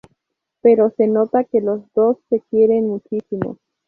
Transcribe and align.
Pero 0.63 0.89
se 0.97 1.05
nota 1.05 1.43
que 1.43 1.61
los 1.61 1.81
dos 1.93 2.17
se 2.31 2.41
quieren 2.49 2.87
muchísimo. 2.87 3.59